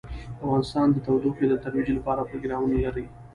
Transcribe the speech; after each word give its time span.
افغانستان 0.43 0.87
د 0.91 0.97
تودوخه 1.05 1.45
د 1.49 1.53
ترویج 1.63 1.87
لپاره 1.97 2.27
پروګرامونه 2.29 2.77
لري. 2.85 3.05